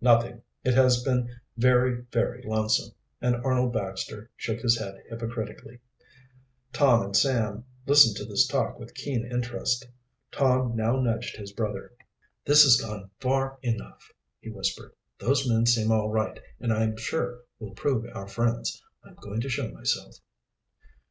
"Nothing. 0.00 0.40
It 0.64 0.72
has 0.72 1.02
been 1.04 1.28
very, 1.58 2.04
very 2.10 2.42
lonesome," 2.46 2.94
and 3.20 3.36
Arnold 3.36 3.74
Baxter 3.74 4.30
shook 4.34 4.60
his 4.60 4.78
head 4.78 4.94
hypocritically. 5.10 5.78
Tom 6.72 7.02
and 7.02 7.14
Sam 7.14 7.64
listened 7.84 8.16
to 8.16 8.24
this 8.24 8.46
talk 8.46 8.78
with 8.78 8.94
keen 8.94 9.30
interest. 9.30 9.86
Tom 10.32 10.74
now 10.74 10.98
nudged 10.98 11.36
his 11.36 11.52
brother. 11.52 11.92
"This 12.46 12.62
has 12.62 12.80
gone 12.80 13.10
far 13.20 13.58
enough," 13.60 14.10
he 14.40 14.48
whispered. 14.48 14.92
"Those 15.18 15.46
men 15.46 15.66
seem 15.66 15.92
all 15.92 16.08
right 16.08 16.40
and 16.58 16.72
I'm 16.72 16.96
sure 16.96 17.40
will 17.58 17.74
prove 17.74 18.06
our 18.16 18.26
friends. 18.26 18.82
I'm 19.04 19.16
going 19.16 19.42
to 19.42 19.50
show 19.50 19.70
myself." 19.70 20.16